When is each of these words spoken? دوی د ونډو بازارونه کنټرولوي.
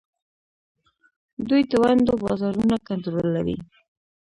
دوی 1.47 1.61
د 1.71 1.73
ونډو 1.81 2.13
بازارونه 2.23 2.75
کنټرولوي. 2.87 3.57